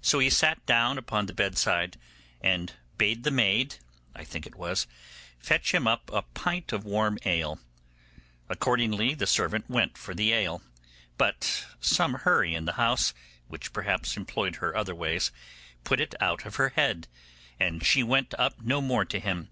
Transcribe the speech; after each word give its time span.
So 0.00 0.18
he 0.18 0.30
sat 0.30 0.64
down 0.64 0.96
upon 0.96 1.26
the 1.26 1.34
bedside, 1.34 1.98
and 2.40 2.72
bade 2.96 3.22
the 3.22 3.30
maid, 3.30 3.74
I 4.14 4.24
think 4.24 4.46
it 4.46 4.54
was, 4.54 4.86
fetch 5.38 5.74
him 5.74 5.86
up 5.86 6.08
a 6.10 6.22
pint 6.22 6.72
of 6.72 6.86
warm 6.86 7.18
ale. 7.26 7.58
Accordingly 8.48 9.12
the 9.12 9.26
servant 9.26 9.68
went 9.68 9.98
for 9.98 10.14
the 10.14 10.32
ale, 10.32 10.62
but 11.18 11.66
some 11.80 12.14
hurry 12.14 12.54
in 12.54 12.64
the 12.64 12.72
house, 12.80 13.12
which 13.48 13.74
perhaps 13.74 14.16
employed 14.16 14.56
her 14.56 14.74
other 14.74 14.94
ways, 14.94 15.32
put 15.84 16.00
it 16.00 16.14
out 16.18 16.46
of 16.46 16.56
her 16.56 16.70
head, 16.70 17.06
and 17.60 17.84
she 17.84 18.02
went 18.02 18.32
up 18.38 18.62
no 18.62 18.80
more 18.80 19.04
to 19.04 19.20
him. 19.20 19.50